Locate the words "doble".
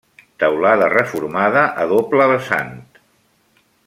1.93-2.27